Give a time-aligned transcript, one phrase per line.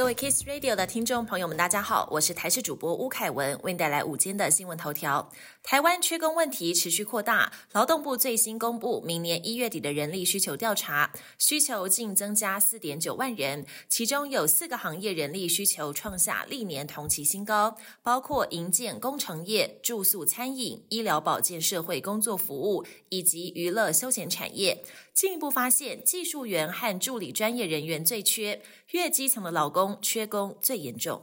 [0.00, 5.30] 各位 Kiss Radio 的听众朋友们，大家好，我是台视主播吴凯文，为你带来午间的新闻头条。
[5.62, 24.82] 台湾缺工问题持续扩大，劳动部最新公布明年一月底的人力需求调查，需求净增加四点九万人，其中有四个行业人力需求创下历年同期新高，包括营建工程业、住宿餐饮、医疗保健、社会工作服务以及娱乐休闲产业。
[25.12, 31.22] 进一步发现，技术员和助理专业人员最缺，越基层的劳工缺工最严重。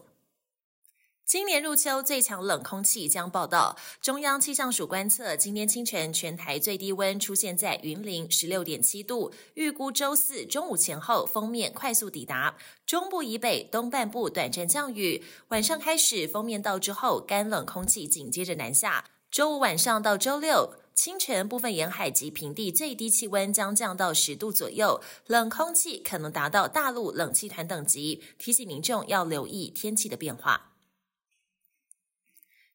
[1.25, 3.77] 今年入秋最强冷空气将报道。
[3.99, 19.03] 中央气象署观测，今天清晨全台最低温出现在云林十六点七度，预估周四中午前后封面快速抵达中部以北、东半部短暂降雨，晚上开始封面到之后，干冷空气紧接着南下。
[19.29, 30.71] 周五晚上到周六清晨，部分沿海及平地最低气温将降到十度左右，冷空气可能达到大陆冷气团等级，提醒民众要留意天气的变化。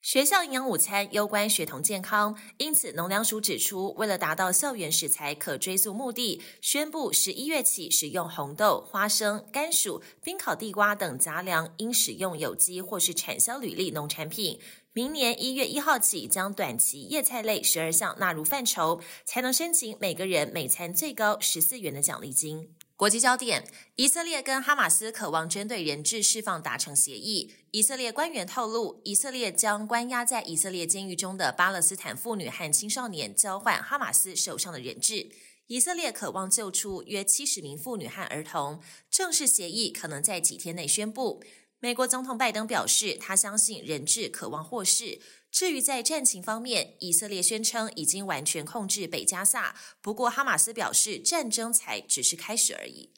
[0.02, 14.58] 学校营养午餐攸关学童健康，因此农粮署指出，为了达到校园食材可追溯目的，宣布十一月起使用红豆、花生、甘薯、冰烤地瓜等杂粮应使用有机或是产销履历农产品。
[14.92, 22.74] 明年一月一号起，将短期叶菜类十二项纳入范畴，才能申请每个人每餐最高十四元的奖励金。
[23.02, 23.64] 国际焦点：
[23.96, 27.52] 以色列跟哈马斯渴望针对人质释放达成协议。
[27.72, 35.32] 以色列官员透露，以色列将关押在以色列监狱中的巴勒斯坦妇女和青少年交换哈马斯手上的人质。
[35.66, 38.80] 以色列渴望救出约七十名妇女和儿童。
[39.10, 41.42] 正式协议可能在几天内宣布。
[41.84, 45.20] 美国总统拜登表示，他相信人质渴望获释。
[45.50, 53.10] 至于在战情方面，以色列宣称已经完全控制北加萨，不过哈马斯表示战争才只是开始而已。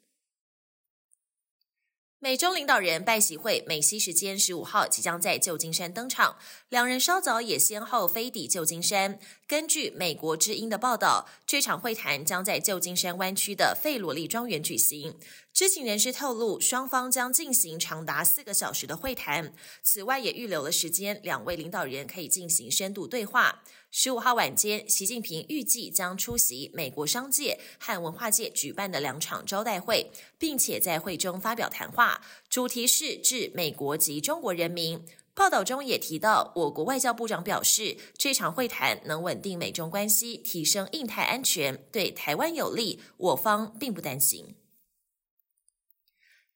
[2.25, 6.38] 美中领导人拜习会，美西时间十五号即将在旧金山登场，
[6.71, 9.19] 两人稍早也先后飞抵旧金山。
[9.47, 15.19] 根据美国之音的报道，这场会谈将在旧金山湾区的费罗利庄园举行。
[15.53, 19.53] 知情人士透露，双方将进行长达四个小时的会谈。
[19.82, 23.62] 此外，也预留了时间，两位领导人可以进行深度对话。
[23.93, 32.13] 十五号晚间，习近平预计将出席美国商界和文化界举办的两场招待会，并且在会中发表谈话，
[32.48, 35.04] 主题是致美国及中国人民。
[35.34, 44.54] 报道中也提到，我国外交部长表示，这场会谈能稳定美中关系，提升印太安全，对台湾有利，我方并不担心。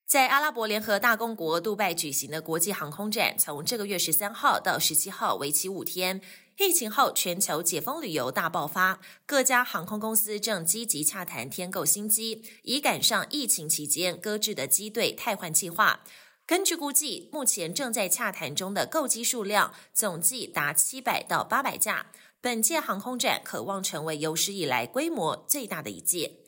[0.09, 6.23] 在阿拉伯联合大公国杜拜举行的国际航空展，从这个月十三号到十七号，为期五天。
[6.57, 16.01] 疫情后，全球解封旅游大爆发，各家航空公司正积极洽谈添购新机，以赶上疫情期间搁置的机队汰换计划。
[16.47, 22.07] 根据估计，目前正在洽谈中的购机数量总计达七百到八百架。
[22.41, 26.48] 本届航空展渴望成为有史以来规模最大的一届。